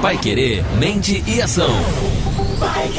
[0.00, 1.70] Pai Querer, mente e ação.
[2.58, 2.90] Vai.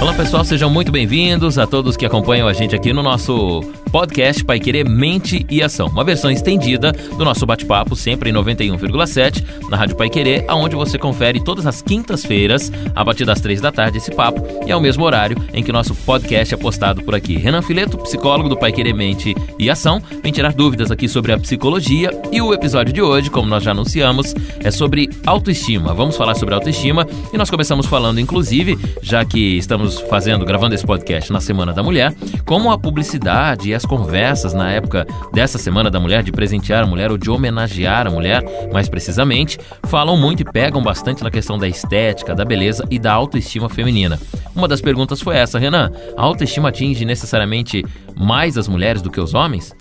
[0.00, 3.60] Olá pessoal, sejam muito bem-vindos a todos que acompanham a gente aqui no nosso
[3.90, 9.44] podcast Pai Querer Mente e Ação, uma versão estendida do nosso bate-papo, sempre em 91,7
[9.68, 13.72] na Rádio Pai Querer, aonde você confere todas as quintas-feiras, a partir das três da
[13.72, 17.14] tarde, esse papo, e é o mesmo horário em que nosso podcast é postado por
[17.14, 17.36] aqui.
[17.36, 21.38] Renan Fileto, psicólogo do Pai Querer Mente e Ação, vem tirar dúvidas aqui sobre a
[21.38, 25.92] psicologia e o episódio de hoje, como nós já anunciamos, é sobre autoestima.
[25.92, 30.86] Vamos falar sobre autoestima e nós começamos falando, inclusive, já que estamos fazendo, gravando esse
[30.86, 32.14] podcast na Semana da Mulher,
[32.44, 36.86] como a publicidade e as conversas na época dessa Semana da Mulher, de presentear a
[36.86, 41.58] mulher ou de homenagear a mulher, mais precisamente, falam muito e pegam bastante na questão
[41.58, 44.20] da estética, da beleza e da autoestima feminina.
[44.54, 47.82] Uma das perguntas foi essa, Renan: a autoestima atinge necessariamente
[48.14, 49.74] mais as mulheres do que os homens?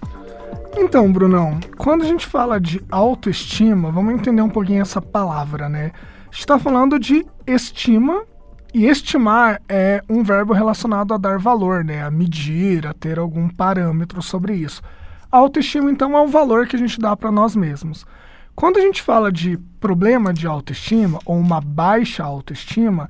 [0.78, 5.92] Então, Brunão, quando a gente fala de autoestima, vamos entender um pouquinho essa palavra, né?
[6.32, 8.24] Está falando de estima
[8.74, 12.04] e estimar é um verbo relacionado a dar valor, né?
[12.04, 14.82] a medir, a ter algum parâmetro sobre isso.
[15.32, 18.06] A autoestima, então, é o valor que a gente dá para nós mesmos.
[18.56, 23.10] Quando a gente fala de problema de autoestima ou uma baixa autoestima,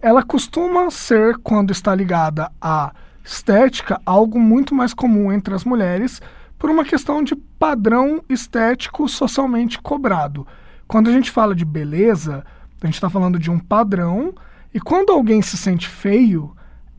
[0.00, 2.92] ela costuma ser, quando está ligada à
[3.24, 6.20] estética, algo muito mais comum entre as mulheres
[6.58, 10.46] por uma questão de padrão estético socialmente cobrado.
[10.86, 12.44] Quando a gente fala de beleza,
[12.80, 14.34] a gente está falando de um padrão
[14.72, 16.54] e quando alguém se sente feio,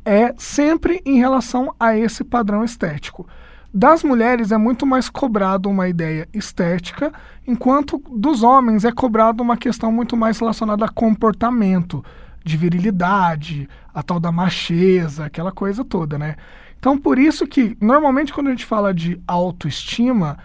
[0.06, 3.28] é sempre em relação a esse padrão estético.
[3.74, 7.12] Das mulheres é muito mais cobrado uma ideia estética,
[7.46, 12.04] enquanto dos homens é cobrado uma questão muito mais relacionada a comportamento,
[12.44, 16.38] de virilidade, a tal da macheza, aquela coisa toda, né?
[16.80, 20.38] Então, por isso que, normalmente, quando a gente fala de autoestima,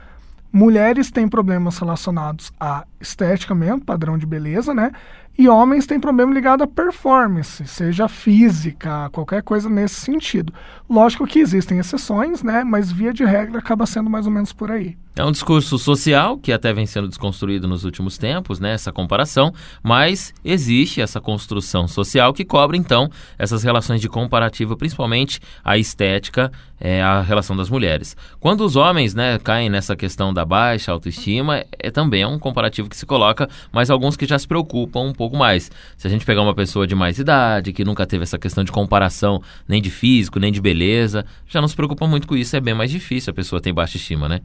[0.53, 4.91] mulheres têm problemas relacionados à estética mesmo, padrão de beleza, né?
[5.37, 10.53] E homens têm problema ligado à performance, seja física, qualquer coisa nesse sentido.
[10.89, 12.63] Lógico que existem exceções, né?
[12.63, 14.97] Mas via de regra acaba sendo mais ou menos por aí.
[15.15, 19.53] É um discurso social que até vem sendo desconstruído nos últimos tempos, né, essa comparação,
[19.83, 26.51] mas existe essa construção social que cobra então essas relações de comparativa, principalmente a estética,
[26.81, 28.17] é, a relação das mulheres.
[28.41, 32.89] Quando os homens, né, caem nessa questão da baixa autoestima, é também é um comparativo
[32.89, 35.71] que se coloca, mas alguns que já se preocupam um pouco mais.
[35.99, 38.73] Se a gente pegar uma pessoa de mais idade, que nunca teve essa questão de
[38.73, 42.61] comparação nem de físico, nem de beleza, já não se preocupa muito com isso, é
[42.61, 44.41] bem mais difícil a pessoa ter baixa estima, né?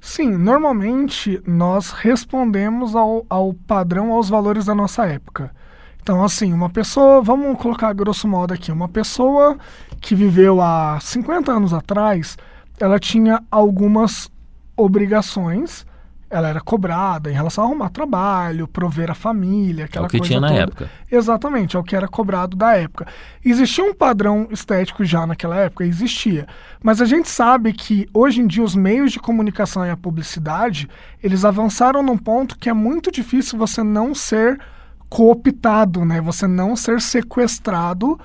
[0.00, 5.54] Sim, normalmente nós respondemos ao, ao padrão, aos valores da nossa época.
[6.02, 9.58] Então, assim, uma pessoa, vamos colocar grosso modo aqui, uma pessoa
[10.00, 12.38] que viveu há 50 anos atrás,
[12.80, 14.30] ela tinha algumas
[14.74, 15.84] obrigações
[16.30, 20.18] ela era cobrada em relação a arrumar trabalho, prover a família, aquela é o que
[20.18, 20.60] coisa tinha na toda.
[20.60, 20.90] época.
[21.10, 23.08] Exatamente, é o que era cobrado da época.
[23.44, 25.84] Existia um padrão estético já naquela época?
[25.84, 26.46] Existia.
[26.80, 30.88] Mas a gente sabe que hoje em dia os meios de comunicação e a publicidade,
[31.20, 34.60] eles avançaram num ponto que é muito difícil você não ser
[35.08, 36.20] cooptado, né?
[36.20, 38.18] Você não ser sequestrado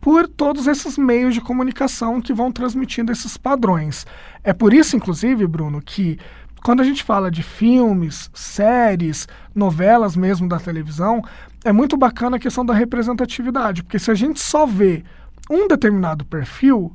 [0.00, 4.06] por todos esses meios de comunicação que vão transmitindo esses padrões.
[4.44, 6.18] É por isso, inclusive, Bruno, que
[6.62, 11.22] quando a gente fala de filmes, séries, novelas mesmo da televisão,
[11.64, 15.04] é muito bacana a questão da representatividade, porque se a gente só vê
[15.50, 16.94] um determinado perfil,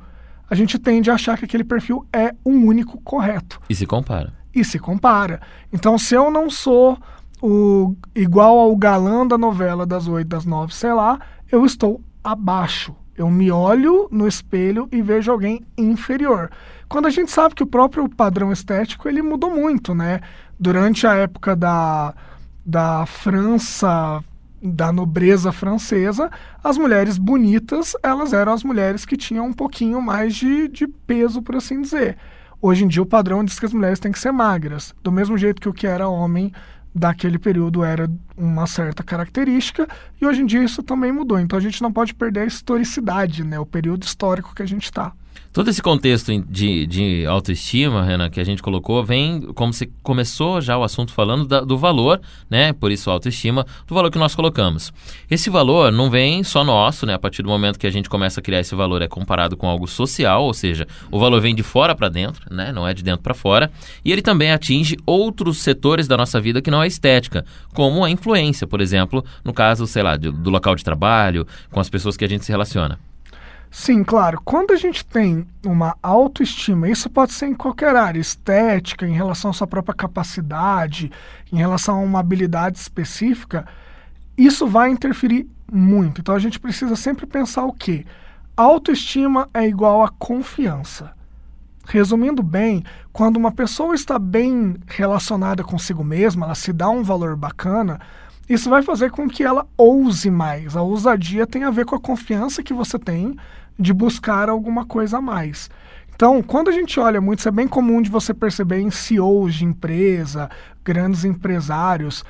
[0.49, 3.59] a gente tende a achar que aquele perfil é o um único correto.
[3.69, 4.33] E se compara.
[4.53, 5.41] E se compara.
[5.71, 6.97] Então, se eu não sou
[7.41, 11.19] o igual ao galã da novela das oito, das nove, sei lá,
[11.51, 12.95] eu estou abaixo.
[13.15, 16.49] Eu me olho no espelho e vejo alguém inferior.
[16.93, 20.21] Quando a gente sabe que o próprio padrão estético ele mudou muito, né?
[20.59, 22.13] Durante a época da,
[22.63, 24.23] da França,
[24.61, 26.29] da nobreza francesa,
[26.63, 31.41] as mulheres bonitas, elas eram as mulheres que tinham um pouquinho mais de, de peso,
[31.41, 32.15] por assim dizer.
[32.61, 35.35] Hoje em dia o padrão diz que as mulheres têm que ser magras, do mesmo
[35.35, 36.53] jeito que o que era homem
[36.93, 39.87] daquele período era uma certa característica
[40.21, 41.39] e hoje em dia isso também mudou.
[41.39, 44.83] Então a gente não pode perder a historicidade, né, o período histórico que a gente
[44.83, 45.11] está.
[45.53, 50.59] Todo esse contexto de, de autoestima, Renan, que a gente colocou, vem como se começou
[50.59, 52.19] já o assunto falando da, do valor,
[52.49, 52.73] né?
[52.73, 54.91] Por isso autoestima, do valor que nós colocamos.
[55.29, 57.13] Esse valor não vem só nosso, né?
[57.13, 59.67] A partir do momento que a gente começa a criar esse valor é comparado com
[59.67, 62.71] algo social, ou seja, o valor vem de fora para dentro, né?
[62.71, 63.71] Não é de dentro para fora.
[64.03, 67.45] E ele também atinge outros setores da nossa vida que não é estética,
[67.75, 71.79] como a influência, por exemplo, no caso, sei lá, do, do local de trabalho, com
[71.79, 72.97] as pessoas que a gente se relaciona.
[73.75, 74.39] Sim, claro.
[74.45, 79.49] Quando a gente tem uma autoestima, isso pode ser em qualquer área, estética, em relação
[79.49, 81.11] à sua própria capacidade,
[81.51, 83.65] em relação a uma habilidade específica,
[84.37, 86.21] isso vai interferir muito.
[86.21, 88.05] Então a gente precisa sempre pensar o quê?
[88.55, 91.11] Autoestima é igual a confiança.
[91.87, 97.35] Resumindo bem, quando uma pessoa está bem relacionada consigo mesma, ela se dá um valor
[97.35, 97.99] bacana,
[98.47, 100.77] isso vai fazer com que ela ouse mais.
[100.77, 103.35] A ousadia tem a ver com a confiança que você tem
[103.77, 105.69] de buscar alguma coisa a mais.
[106.15, 109.55] Então, quando a gente olha muito, isso é bem comum de você perceber em CEOs
[109.55, 110.49] de empresa,
[110.83, 112.23] grandes empresários.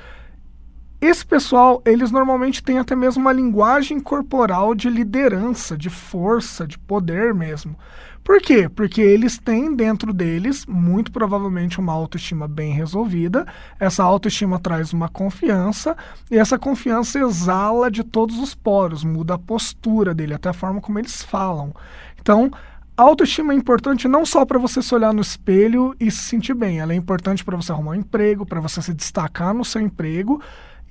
[1.06, 6.78] Esse pessoal, eles normalmente têm até mesmo uma linguagem corporal de liderança, de força, de
[6.78, 7.76] poder mesmo.
[8.24, 8.70] Por quê?
[8.70, 13.46] Porque eles têm dentro deles, muito provavelmente, uma autoestima bem resolvida.
[13.78, 15.94] Essa autoestima traz uma confiança
[16.30, 20.80] e essa confiança exala de todos os poros, muda a postura dele, até a forma
[20.80, 21.74] como eles falam.
[22.18, 22.50] Então,
[22.96, 26.54] a autoestima é importante não só para você se olhar no espelho e se sentir
[26.54, 29.82] bem, ela é importante para você arrumar um emprego, para você se destacar no seu
[29.82, 30.40] emprego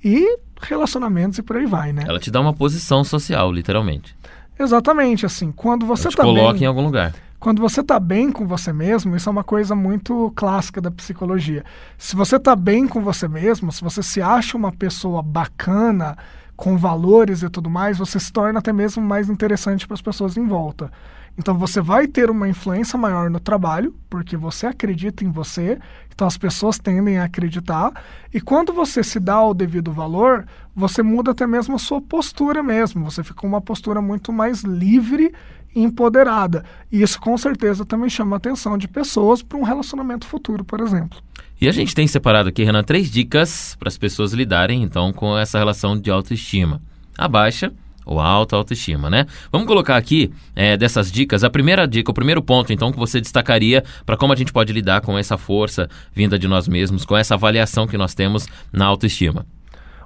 [0.04, 2.04] e relacionamentos e por aí vai, né?
[2.06, 4.14] Ela te dá uma posição social, literalmente.
[4.58, 7.12] Exatamente, assim, quando você Ela te tá coloca bem, em algum lugar.
[7.40, 11.64] quando você tá bem com você mesmo, isso é uma coisa muito clássica da psicologia.
[11.98, 16.16] Se você tá bem com você mesmo, se você se acha uma pessoa bacana,
[16.56, 20.36] com valores e tudo mais, você se torna até mesmo mais interessante para as pessoas
[20.36, 20.90] em volta.
[21.36, 25.78] Então você vai ter uma influência maior no trabalho, porque você acredita em você,
[26.14, 27.92] então as pessoas tendem a acreditar,
[28.32, 30.46] e quando você se dá o devido valor,
[30.76, 34.62] você muda até mesmo a sua postura mesmo, você fica com uma postura muito mais
[34.62, 35.34] livre
[35.74, 36.64] empoderada.
[36.90, 40.80] E isso com certeza também chama a atenção de pessoas para um relacionamento futuro, por
[40.80, 41.18] exemplo.
[41.60, 45.36] E a gente tem separado aqui, Renan, três dicas para as pessoas lidarem, então, com
[45.38, 46.80] essa relação de autoestima.
[47.16, 47.72] A baixa
[48.04, 49.26] ou a alta autoestima, né?
[49.50, 51.42] Vamos colocar aqui é, dessas dicas.
[51.42, 54.72] A primeira dica, o primeiro ponto, então, que você destacaria para como a gente pode
[54.72, 58.84] lidar com essa força vinda de nós mesmos, com essa avaliação que nós temos na
[58.84, 59.46] autoestima.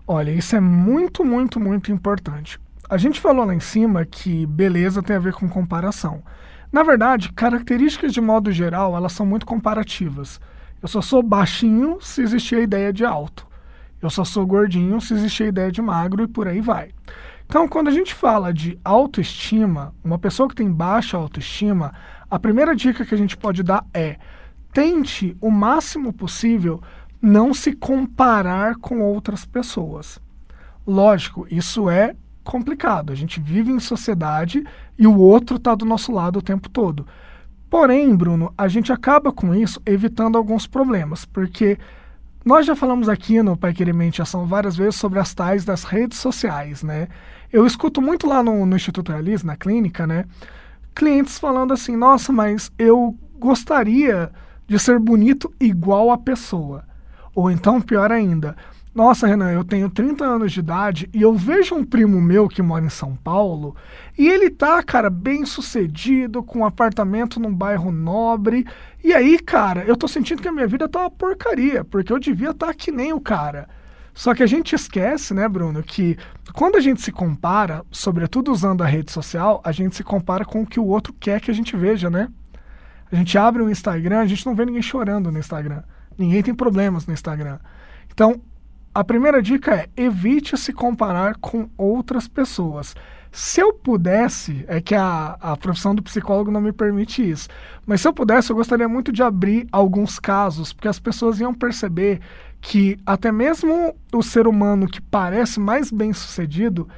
[0.07, 2.59] Olha, isso é muito, muito, muito importante.
[2.91, 6.23] A gente falou lá em cima que beleza tem a ver com comparação.
[6.73, 10.41] Na verdade, características de modo geral, elas são muito comparativas.
[10.81, 13.47] Eu só sou baixinho se existir a ideia de alto.
[14.01, 16.93] Eu só sou gordinho se existir a ideia de magro e por aí vai.
[17.45, 21.93] Então, quando a gente fala de autoestima, uma pessoa que tem baixa autoestima,
[22.31, 24.17] a primeira dica que a gente pode dar é:
[24.73, 26.81] tente o máximo possível
[27.21, 30.19] não se comparar com outras pessoas.
[30.87, 32.15] Lógico, isso é
[32.49, 33.13] complicado.
[33.13, 34.65] A gente vive em sociedade
[34.99, 37.07] e o outro está do nosso lado o tempo todo.
[37.69, 41.79] Porém, Bruno, a gente acaba com isso evitando alguns problemas, porque
[42.43, 45.85] nós já falamos aqui no Pai Querer Mente Ação várias vezes sobre as tais das
[45.85, 47.09] redes sociais, né?
[47.53, 50.25] Eu escuto muito lá no, no Instituto Realis, na clínica, né?
[50.95, 54.33] Clientes falando assim, nossa, mas eu gostaria
[54.67, 56.85] de ser bonito igual a pessoa.
[57.35, 58.57] Ou então, pior ainda,
[58.95, 62.63] nossa, Renan, eu tenho 30 anos de idade e eu vejo um primo meu que
[62.63, 63.77] mora em São Paulo
[64.17, 68.67] e ele tá, cara, bem sucedido, com um apartamento num bairro nobre.
[69.05, 72.19] E aí, cara, eu tô sentindo que a minha vida tá uma porcaria, porque eu
[72.19, 73.69] devia estar tá que nem o cara.
[74.13, 76.19] Só que a gente esquece, né, Bruno, que
[76.53, 80.63] quando a gente se compara, sobretudo usando a rede social, a gente se compara com
[80.63, 82.29] o que o outro quer que a gente veja, né?
[83.13, 85.85] A gente abre o Instagram, a gente não vê ninguém chorando no Instagram.
[86.19, 87.61] Ninguém tem problemas no Instagram.
[88.13, 88.41] Então,
[88.99, 92.97] a primeira dica é evite se comparar com outras pessoas.
[93.31, 97.49] Se eu pudesse, é que a, a profissão do psicólogo não me permite isso,
[97.87, 101.55] mas se eu pudesse, eu gostaria muito de abrir alguns casos, porque as pessoas iam
[101.55, 102.21] perceber
[102.61, 106.89] que até mesmo o ser humano que parece mais bem sucedido,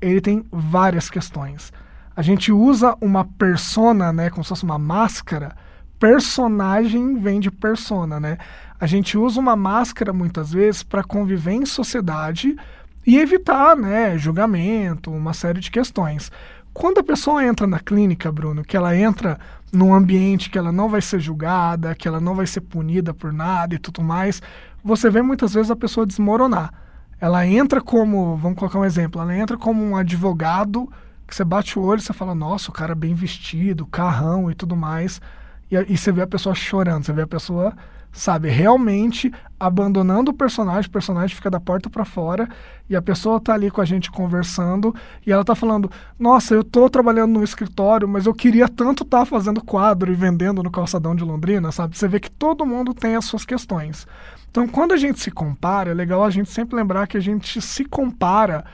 [0.00, 1.72] ele tem várias questões.
[2.14, 5.56] A gente usa uma persona, né, como se fosse uma máscara.
[5.98, 8.38] Personagem vem de persona, né?
[8.80, 12.56] A gente usa uma máscara muitas vezes para conviver em sociedade
[13.04, 16.30] e evitar, né, julgamento, uma série de questões.
[16.72, 19.38] Quando a pessoa entra na clínica, Bruno, que ela entra
[19.72, 23.32] num ambiente que ela não vai ser julgada, que ela não vai ser punida por
[23.32, 24.40] nada e tudo mais,
[24.84, 26.72] você vê muitas vezes a pessoa desmoronar.
[27.20, 30.88] Ela entra como, vamos colocar um exemplo, ela entra como um advogado
[31.26, 34.54] que você bate o olho e você fala, nossa, o cara bem vestido, carrão e
[34.54, 35.20] tudo mais,
[35.70, 37.74] e, e você vê a pessoa chorando, você vê a pessoa
[38.12, 42.48] sabe, realmente abandonando o personagem, o personagem fica da porta para fora
[42.88, 44.94] e a pessoa tá ali com a gente conversando
[45.26, 49.20] e ela tá falando: "Nossa, eu tô trabalhando no escritório, mas eu queria tanto estar
[49.20, 51.96] tá fazendo quadro e vendendo no calçadão de Londrina", sabe?
[51.96, 54.06] Você vê que todo mundo tem as suas questões.
[54.50, 57.60] Então, quando a gente se compara, é legal a gente sempre lembrar que a gente
[57.60, 58.64] se compara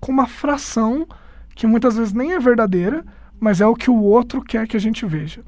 [0.00, 1.06] com uma fração
[1.54, 3.04] que muitas vezes nem é verdadeira,
[3.38, 5.42] mas é o que o outro quer que a gente veja.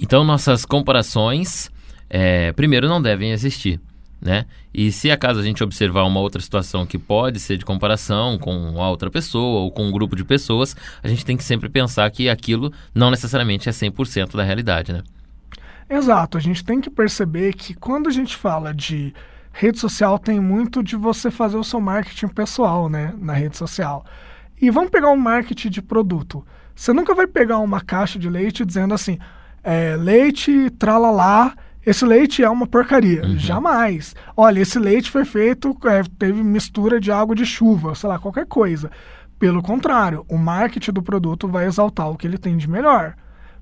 [0.00, 1.70] Então, nossas comparações,
[2.08, 3.80] é, primeiro, não devem existir.
[4.20, 4.46] Né?
[4.72, 8.80] E se acaso a gente observar uma outra situação que pode ser de comparação com
[8.80, 12.08] a outra pessoa ou com um grupo de pessoas, a gente tem que sempre pensar
[12.08, 15.02] que aquilo não necessariamente é 100% da realidade, né?
[15.90, 19.12] Exato, a gente tem que perceber que quando a gente fala de
[19.52, 24.04] rede social, tem muito de você fazer o seu marketing pessoal, né, na rede social.
[24.60, 26.46] E vamos pegar um marketing de produto.
[26.74, 29.18] Você nunca vai pegar uma caixa de leite dizendo assim,
[29.62, 31.54] é, leite, tralalá,
[31.84, 33.22] esse leite é uma porcaria.
[33.24, 33.38] Uhum.
[33.38, 34.14] Jamais.
[34.36, 38.46] Olha, esse leite foi feito, é, teve mistura de água de chuva, sei lá, qualquer
[38.46, 38.90] coisa.
[39.38, 43.14] Pelo contrário, o marketing do produto vai exaltar o que ele tem de melhor.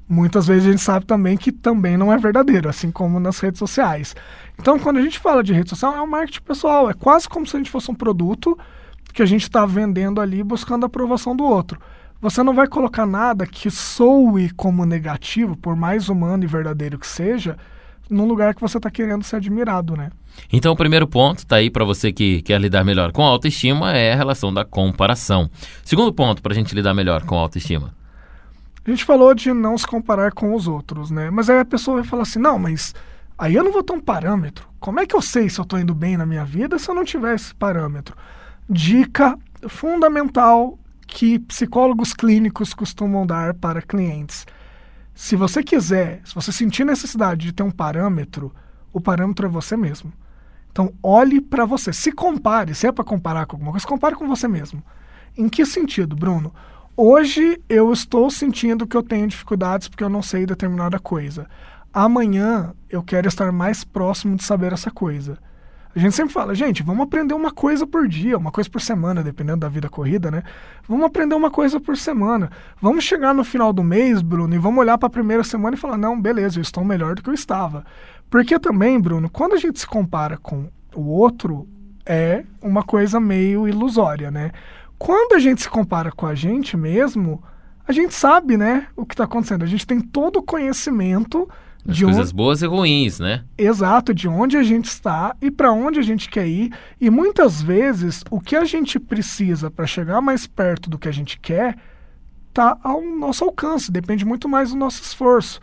[0.06, 3.58] Muitas vezes a gente sabe também que também não é verdadeiro, assim como nas redes
[3.58, 4.14] sociais.
[4.58, 6.90] Então, quando a gente fala de rede social, é um marketing pessoal.
[6.90, 8.58] É quase como se a gente fosse um produto
[9.14, 11.80] que a gente está vendendo ali buscando a aprovação do outro.
[12.20, 17.06] Você não vai colocar nada que soe como negativo, por mais humano e verdadeiro que
[17.06, 17.56] seja,
[18.10, 20.10] num lugar que você está querendo ser admirado, né?
[20.52, 23.96] Então, o primeiro ponto, tá aí para você que quer lidar melhor com a autoestima,
[23.96, 25.50] é a relação da comparação.
[25.82, 27.94] Segundo ponto, para a gente lidar melhor com a autoestima.
[28.84, 31.30] A gente falou de não se comparar com os outros, né?
[31.30, 32.94] Mas aí a pessoa vai falar assim: não, mas
[33.38, 34.66] aí eu não vou ter um parâmetro.
[34.78, 36.94] Como é que eu sei se eu estou indo bem na minha vida se eu
[36.94, 38.16] não tiver esse parâmetro?
[38.68, 40.78] Dica fundamental
[41.10, 44.46] que psicólogos clínicos costumam dar para clientes
[45.20, 48.50] se você quiser, se você sentir necessidade de ter um parâmetro,
[48.90, 50.10] o parâmetro é você mesmo.
[50.72, 51.92] Então, olhe para você.
[51.92, 54.82] Se compare, se é para comparar com alguma coisa, compare com você mesmo.
[55.36, 56.54] Em que sentido, Bruno?
[56.96, 61.46] Hoje eu estou sentindo que eu tenho dificuldades porque eu não sei determinada coisa.
[61.92, 65.38] Amanhã eu quero estar mais próximo de saber essa coisa.
[65.94, 69.24] A gente sempre fala, gente, vamos aprender uma coisa por dia, uma coisa por semana,
[69.24, 70.44] dependendo da vida corrida, né?
[70.88, 72.48] Vamos aprender uma coisa por semana.
[72.80, 75.78] Vamos chegar no final do mês, Bruno, e vamos olhar para a primeira semana e
[75.78, 77.84] falar, não, beleza, eu estou melhor do que eu estava.
[78.28, 81.66] Porque também, Bruno, quando a gente se compara com o outro,
[82.06, 84.52] é uma coisa meio ilusória, né?
[84.96, 87.42] Quando a gente se compara com a gente mesmo,
[87.86, 89.64] a gente sabe, né, o que está acontecendo.
[89.64, 91.48] A gente tem todo o conhecimento
[91.88, 92.34] as de coisas onde...
[92.34, 93.44] boas e ruins, né?
[93.56, 96.72] Exato, de onde a gente está e para onde a gente quer ir.
[97.00, 101.12] E muitas vezes o que a gente precisa para chegar mais perto do que a
[101.12, 101.76] gente quer
[102.48, 105.60] está ao nosso alcance, depende muito mais do nosso esforço.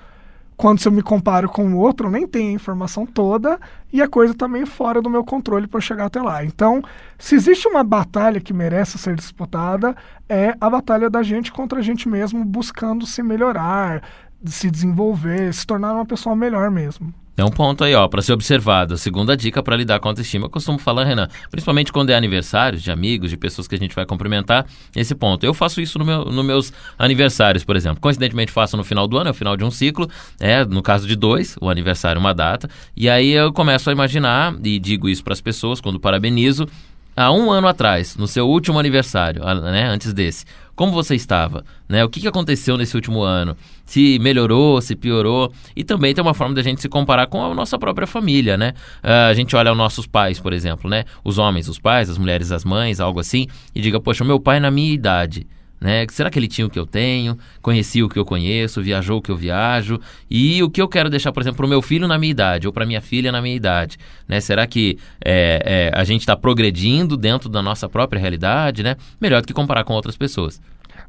[0.55, 3.59] Quando se eu me comparo com o outro, eu nem tenho a informação toda
[3.93, 6.43] e a coisa está meio fora do meu controle para chegar até lá.
[6.43, 6.81] Então,
[7.15, 9.95] se existe uma batalha que merece ser disputada,
[10.27, 14.01] é a batalha da gente contra a gente mesmo, buscando se melhorar,
[14.45, 17.13] se desenvolver, se tornar uma pessoa melhor mesmo.
[17.37, 18.97] É um ponto aí, ó, para ser observado.
[18.97, 22.79] Segunda dica para lidar com a autoestima, eu costumo falar, Renan, principalmente quando é aniversário
[22.79, 24.65] de amigos, de pessoas que a gente vai cumprimentar,
[24.95, 25.45] esse ponto.
[25.45, 28.01] Eu faço isso no meu, nos meus aniversários, por exemplo.
[28.01, 31.07] Coincidentemente faço no final do ano, é o final de um ciclo, é, no caso
[31.07, 35.23] de dois, o aniversário uma data, e aí eu começo a imaginar, e digo isso
[35.23, 36.67] para as pessoas quando parabenizo,
[37.15, 40.43] há um ano atrás, no seu último aniversário, né, antes desse,
[40.77, 41.65] como você estava?
[41.89, 42.05] Né?
[42.05, 43.57] O que, que aconteceu nesse último ano?
[43.83, 45.51] Se melhorou, se piorou?
[45.75, 48.73] E também tem uma forma da gente se comparar com a nossa própria família, né?
[49.03, 51.03] Uh, a gente olha os nossos pais, por exemplo, né?
[51.23, 54.59] Os homens, os pais, as mulheres, as mães, algo assim, e diga, poxa, meu pai
[54.59, 55.47] na minha idade
[55.79, 56.05] né?
[56.09, 57.37] Será que ele tinha o que eu tenho?
[57.61, 58.81] Conhecia o que eu conheço?
[58.81, 59.99] Viajou o que eu viajo?
[60.29, 62.67] E o que eu quero deixar, por exemplo, para o meu filho na minha idade
[62.67, 63.97] ou para minha filha na minha idade?
[64.27, 64.39] Né?
[64.39, 68.81] Será que é, é, a gente está progredindo dentro da nossa própria realidade?
[68.81, 68.95] Né?
[69.21, 70.59] Melhor do que comparar com outras pessoas.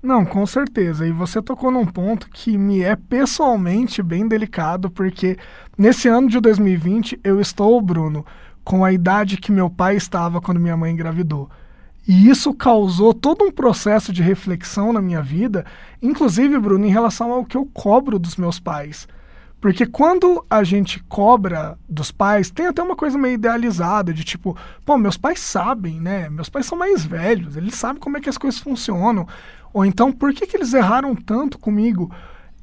[0.03, 1.07] Não, com certeza.
[1.07, 5.37] E você tocou num ponto que me é pessoalmente bem delicado, porque
[5.77, 8.25] nesse ano de 2020 eu estou, Bruno,
[8.63, 11.49] com a idade que meu pai estava quando minha mãe engravidou.
[12.09, 15.67] E isso causou todo um processo de reflexão na minha vida,
[16.01, 19.07] inclusive, Bruno, em relação ao que eu cobro dos meus pais.
[19.61, 24.57] Porque quando a gente cobra dos pais, tem até uma coisa meio idealizada, de tipo,
[24.87, 26.31] pô, meus pais sabem, né?
[26.31, 29.29] Meus pais são mais velhos, eles sabem como é que as coisas funcionam.
[29.75, 32.11] Ou então, por que, que eles erraram tanto comigo?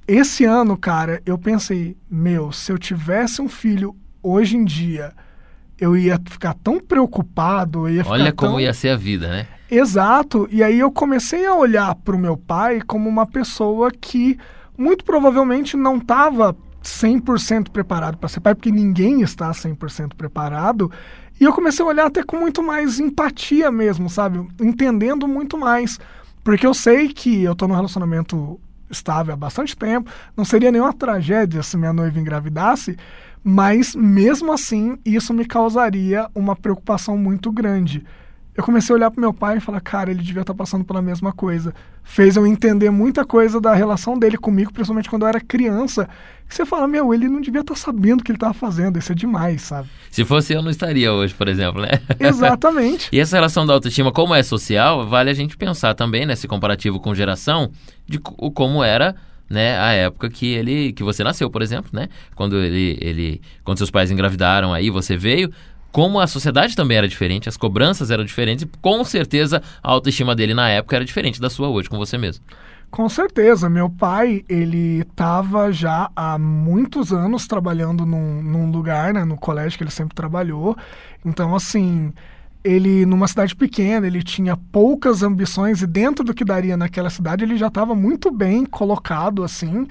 [0.08, 5.14] Esse ano, cara, eu pensei, meu, se eu tivesse um filho hoje em dia
[5.80, 7.90] eu ia ficar tão preocupado.
[7.90, 8.60] Ia Olha como tão...
[8.60, 9.48] ia ser a vida, né?
[9.70, 10.48] Exato.
[10.52, 14.38] E aí eu comecei a olhar para o meu pai como uma pessoa que
[14.78, 20.92] muito provavelmente não estava 100% preparado para ser pai, porque ninguém está 100% preparado.
[21.40, 24.48] E eu comecei a olhar até com muito mais empatia mesmo, sabe?
[24.62, 26.00] Entendendo muito mais.
[26.44, 30.94] Porque eu sei que eu estou num relacionamento estável há bastante tempo, não seria nenhuma
[30.94, 32.96] tragédia se minha noiva engravidasse,
[33.48, 38.04] mas mesmo assim isso me causaria uma preocupação muito grande.
[38.58, 40.84] eu comecei a olhar pro meu pai e falar, cara, ele devia estar tá passando
[40.84, 41.72] pela mesma coisa.
[42.04, 46.10] Fez eu entender muita coisa da relação dele comigo, principalmente quando eu era criança.
[46.48, 48.98] Que você fala, meu, ele não devia estar tá sabendo o que ele estava fazendo,
[48.98, 49.90] isso é demais, sabe?
[50.10, 51.90] Se fosse eu, não estaria hoje, por exemplo, né?
[52.20, 53.10] Exatamente.
[53.12, 57.00] e essa relação da autoestima, como é social, vale a gente pensar também, nesse comparativo
[57.00, 57.70] com geração,
[58.08, 59.16] de como era
[59.50, 62.10] né, a época que ele que você nasceu, por exemplo, né?
[62.36, 65.52] Quando ele ele quando seus pais engravidaram aí, você veio,
[65.92, 70.54] como a sociedade também era diferente, as cobranças eram diferentes, com certeza a autoestima dele
[70.54, 72.44] na época era diferente da sua hoje com você mesmo.
[72.92, 79.26] Com certeza, meu pai, ele estava já há muitos anos trabalhando num, num lugar, né,
[79.26, 80.78] no colégio que ele sempre trabalhou.
[81.26, 82.14] Então, assim,
[82.66, 87.44] ele numa cidade pequena, ele tinha poucas ambições e dentro do que daria naquela cidade,
[87.44, 89.88] ele já estava muito bem colocado assim.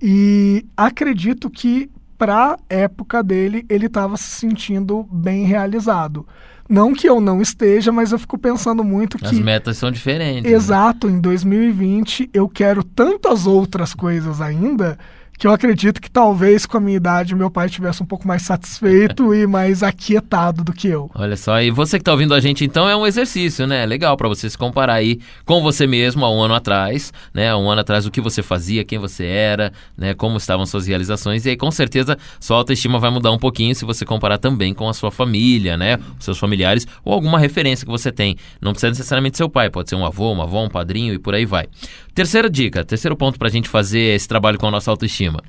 [0.00, 6.26] E acredito que para época dele, ele estava se sentindo bem realizado.
[6.66, 9.26] Não que eu não esteja, mas eu fico pensando muito que.
[9.26, 10.50] As metas são diferentes.
[10.50, 10.56] Né?
[10.56, 11.14] Exato, né?
[11.14, 14.98] em 2020 eu quero tantas outras coisas ainda
[15.38, 18.42] que eu acredito que talvez com a minha idade meu pai tivesse um pouco mais
[18.42, 21.10] satisfeito e mais aquietado do que eu.
[21.14, 23.86] Olha só, e você que está ouvindo a gente então é um exercício, né?
[23.86, 27.50] Legal para você se comparar aí com você mesmo há um ano atrás, né?
[27.50, 30.14] Há um ano atrás o que você fazia, quem você era, né?
[30.14, 33.84] Como estavam suas realizações e aí com certeza sua autoestima vai mudar um pouquinho se
[33.84, 35.98] você comparar também com a sua família, né?
[36.18, 38.36] Os seus familiares ou alguma referência que você tem.
[38.60, 41.18] Não precisa necessariamente ser seu pai, pode ser um avô, uma avó, um padrinho e
[41.18, 41.66] por aí vai.
[42.14, 45.42] Terceira dica, terceiro ponto para a gente fazer esse trabalho com a nossa autoestima.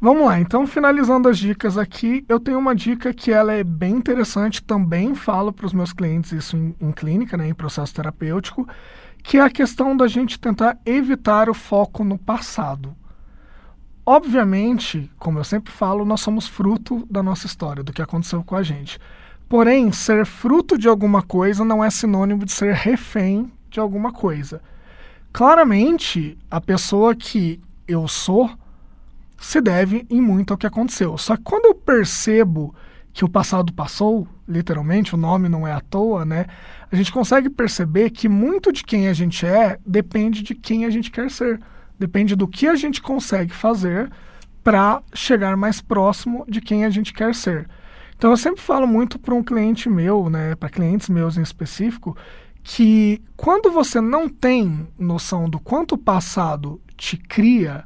[0.00, 3.96] Vamos lá, então finalizando as dicas aqui, eu tenho uma dica que ela é bem
[3.96, 8.66] interessante, também falo para os meus clientes isso em, em clínica, né, em processo terapêutico,
[9.22, 12.96] que é a questão da gente tentar evitar o foco no passado.
[14.04, 18.56] Obviamente, como eu sempre falo, nós somos fruto da nossa história, do que aconteceu com
[18.56, 18.98] a gente.
[19.50, 24.62] Porém, ser fruto de alguma coisa não é sinônimo de ser refém de alguma coisa
[25.36, 28.50] claramente a pessoa que eu sou
[29.36, 31.18] se deve em muito ao que aconteceu.
[31.18, 32.74] Só que quando eu percebo
[33.12, 36.46] que o passado passou, literalmente, o nome não é à toa, né?
[36.90, 40.90] A gente consegue perceber que muito de quem a gente é depende de quem a
[40.90, 41.60] gente quer ser.
[41.98, 44.10] Depende do que a gente consegue fazer
[44.64, 47.68] para chegar mais próximo de quem a gente quer ser.
[48.16, 52.16] Então eu sempre falo muito para um cliente meu, né, para clientes meus em específico,
[52.68, 57.84] que quando você não tem noção do quanto o passado te cria,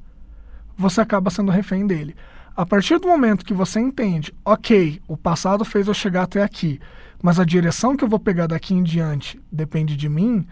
[0.74, 2.16] você acaba sendo refém dele.
[2.56, 6.80] A partir do momento que você entende, ok, o passado fez eu chegar até aqui,
[7.22, 10.46] mas a direção que eu vou pegar daqui em diante depende de mim,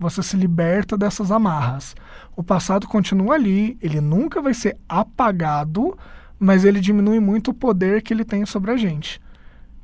[0.00, 1.94] você se liberta dessas amarras.
[2.34, 5.94] O passado continua ali, ele nunca vai ser apagado,
[6.38, 9.20] mas ele diminui muito o poder que ele tem sobre a gente.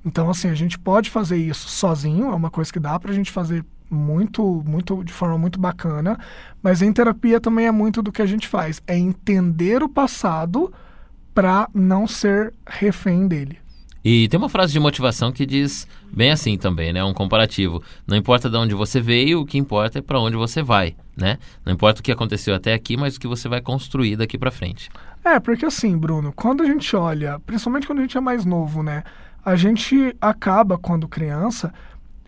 [0.03, 3.31] Então, assim, a gente pode fazer isso sozinho, é uma coisa que dá pra gente
[3.31, 6.19] fazer muito, muito de forma muito bacana,
[6.63, 10.73] mas em terapia também é muito do que a gente faz, é entender o passado
[11.35, 13.59] para não ser refém dele.
[14.03, 17.05] E tem uma frase de motivação que diz bem assim também, né?
[17.05, 17.83] Um comparativo.
[18.07, 21.39] Não importa de onde você veio, o que importa é para onde você vai, né?
[21.67, 24.51] Não importa o que aconteceu até aqui, mas o que você vai construir daqui para
[24.51, 24.89] frente.
[25.23, 28.83] É, porque assim, Bruno, quando a gente olha, principalmente quando a gente é mais novo,
[28.83, 29.03] né?
[29.45, 31.73] A gente acaba, quando criança,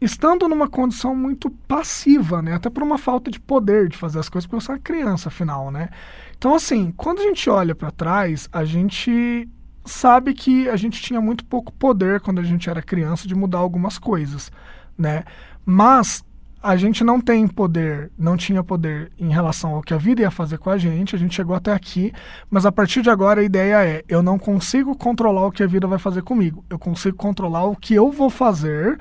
[0.04, 2.54] estando numa condição muito passiva, né?
[2.54, 5.70] Até por uma falta de poder de fazer as coisas, porque você é criança, afinal,
[5.70, 5.88] né?
[6.36, 9.48] Então, assim, quando a gente olha para trás, a gente
[9.84, 13.58] sabe que a gente tinha muito pouco poder quando a gente era criança de mudar
[13.58, 14.50] algumas coisas,
[14.98, 15.24] né?
[15.64, 16.24] Mas
[16.62, 20.30] a gente não tem poder, não tinha poder em relação ao que a vida ia
[20.30, 22.12] fazer com a gente, a gente chegou até aqui,
[22.48, 25.66] mas a partir de agora a ideia é: eu não consigo controlar o que a
[25.66, 28.98] vida vai fazer comigo, eu consigo controlar o que eu vou fazer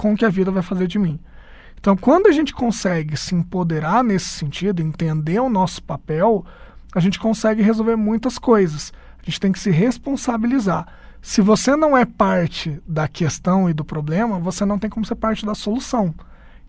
[0.00, 1.20] com o que a vida vai fazer de mim.
[1.78, 6.42] Então, quando a gente consegue se empoderar nesse sentido, entender o nosso papel,
[6.94, 8.94] a gente consegue resolver muitas coisas.
[9.20, 10.86] A gente tem que se responsabilizar.
[11.20, 15.16] Se você não é parte da questão e do problema, você não tem como ser
[15.16, 16.14] parte da solução.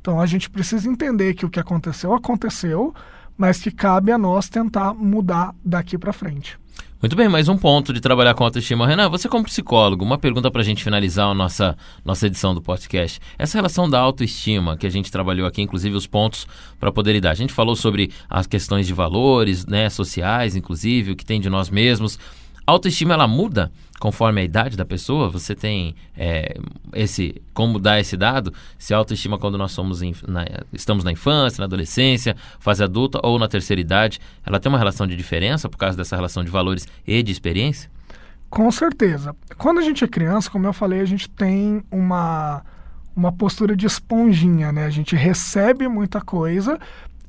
[0.02, 2.94] Então a gente precisa entender que o que aconteceu aconteceu,
[3.38, 6.60] mas que cabe a nós tentar mudar daqui para frente.
[7.02, 8.86] Muito bem, mais um ponto de trabalhar com autoestima.
[8.86, 12.62] Renan, você como psicólogo, uma pergunta para a gente finalizar a nossa, nossa edição do
[12.62, 13.20] podcast.
[13.40, 16.46] Essa relação da autoestima que a gente trabalhou aqui, inclusive os pontos
[16.80, 17.32] para poder lidar.
[17.32, 21.50] A gente falou sobre as questões de valores, né, sociais, inclusive, o que tem de
[21.50, 22.20] nós mesmos.
[22.68, 25.30] A autoestima, ela muda conforme a idade da pessoa?
[25.30, 26.56] Você tem é,
[26.92, 28.52] esse como dar esse dado?
[28.80, 33.38] Se a autoestima quando nós somos na, estamos na infância, na adolescência, fase adulta ou
[33.38, 36.88] na terceira idade, ela tem uma relação de diferença por causa dessa relação de valores
[37.06, 37.92] e de experiência?
[38.50, 39.36] Com certeza.
[39.56, 42.64] Quando a gente é criança, como eu falei, a gente tem uma
[43.16, 44.86] uma postura de esponjinha, né?
[44.86, 46.80] A gente recebe muita coisa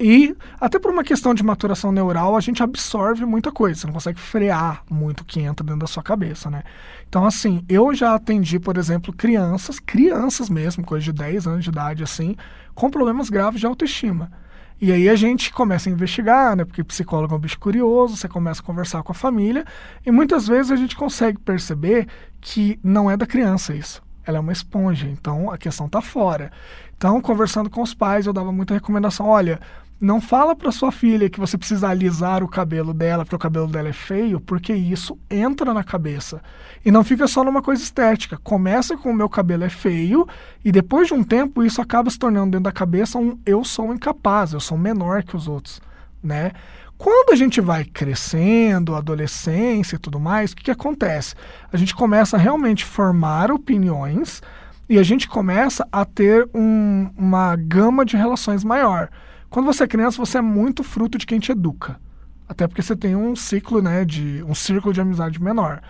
[0.03, 3.79] e, até por uma questão de maturação neural, a gente absorve muita coisa.
[3.79, 6.65] Você não consegue frear muito o que entra dentro da sua cabeça, né?
[7.09, 11.71] Então, assim, eu já atendi, por exemplo, crianças, crianças mesmo, coisa de 10 anos de
[11.71, 12.35] idade, assim,
[12.75, 14.33] com problemas graves de autoestima.
[14.81, 16.65] E aí a gente começa a investigar, né?
[16.65, 19.65] Porque psicólogo é um bicho curioso, você começa a conversar com a família,
[20.05, 22.09] e muitas vezes a gente consegue perceber
[22.41, 26.53] que não é da criança isso ela é uma esponja, então a questão está fora.
[26.97, 29.61] Então, conversando com os pais, eu dava muita recomendação: olha,
[30.03, 33.69] não fala para sua filha que você precisa alisar o cabelo dela porque o cabelo
[33.69, 36.43] dela é feio, porque isso entra na cabeça.
[36.85, 38.37] E não fica só numa coisa estética.
[38.37, 40.27] Começa com o meu cabelo é feio
[40.65, 43.95] e depois de um tempo isso acaba se tornando dentro da cabeça um eu sou
[43.95, 45.81] incapaz, eu sou menor que os outros,
[46.21, 46.51] né?
[46.99, 51.37] Quando a gente vai crescendo, adolescência e tudo mais, o que, que acontece?
[51.73, 54.43] A gente começa a realmente formar opiniões
[54.89, 59.09] e a gente começa a ter um, uma gama de relações maior.
[59.53, 62.01] Quando você é criança, você é muito fruto de quem te educa.
[62.49, 65.83] Até porque você tem um ciclo, né, de um círculo de amizade menor.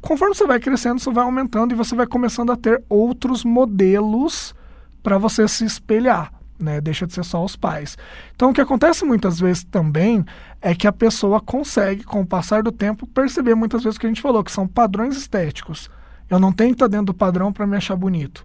[0.00, 4.54] Conforme você vai crescendo, isso vai aumentando e você vai começando a ter outros modelos
[5.02, 6.80] para você se espelhar né?
[6.80, 7.96] Deixa de ser só os pais.
[8.34, 10.24] Então, o que acontece muitas vezes também
[10.60, 14.06] é que a pessoa consegue, com o passar do tempo, perceber muitas vezes o que
[14.06, 15.88] a gente falou, que são padrões estéticos.
[16.28, 18.44] Eu não tenho que estar dentro do padrão para me achar bonito.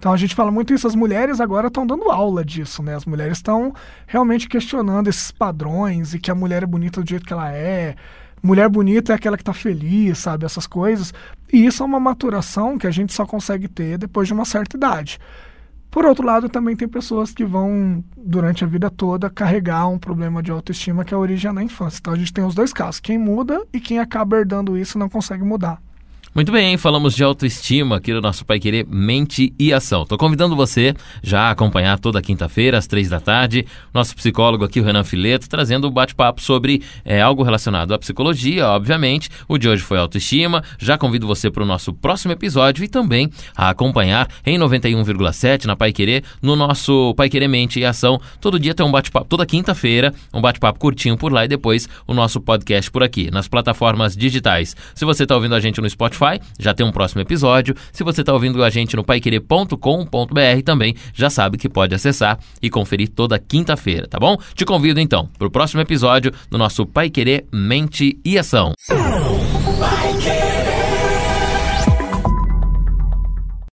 [0.00, 2.96] Então a gente fala muito isso, as mulheres agora estão dando aula disso, né?
[2.96, 3.74] As mulheres estão
[4.06, 7.94] realmente questionando esses padrões e que a mulher é bonita do jeito que ela é.
[8.42, 10.46] Mulher bonita é aquela que está feliz, sabe?
[10.46, 11.12] Essas coisas.
[11.52, 14.74] E isso é uma maturação que a gente só consegue ter depois de uma certa
[14.74, 15.18] idade.
[15.90, 20.42] Por outro lado, também tem pessoas que vão, durante a vida toda, carregar um problema
[20.42, 21.98] de autoestima que é a origem na infância.
[22.00, 25.10] Então a gente tem os dois casos: quem muda e quem acaba herdando isso não
[25.10, 25.78] consegue mudar.
[26.32, 30.04] Muito bem, falamos de autoestima aqui no nosso Pai Querer Mente e Ação.
[30.04, 34.78] Estou convidando você já a acompanhar toda quinta-feira, às três da tarde, nosso psicólogo aqui,
[34.78, 39.28] o Renan Fileto, trazendo um bate-papo sobre é, algo relacionado à psicologia, obviamente.
[39.48, 40.62] O de hoje foi autoestima.
[40.78, 45.74] Já convido você para o nosso próximo episódio e também a acompanhar em 91,7 na
[45.74, 48.20] Pai Querer, no nosso Pai Querer Mente e Ação.
[48.40, 52.14] Todo dia tem um bate-papo, toda quinta-feira, um bate-papo curtinho por lá e depois o
[52.14, 54.76] nosso podcast por aqui, nas plataformas digitais.
[54.94, 57.74] Se você está ouvindo a gente no Spotify, Spotify, já tem um próximo episódio.
[57.90, 62.68] Se você está ouvindo a gente no paiquerer.com.br também, já sabe que pode acessar e
[62.68, 64.36] conferir toda quinta-feira, tá bom?
[64.54, 68.74] Te convido então para o próximo episódio do nosso Pai Querer Mente e Ação.
[68.86, 70.59] Pai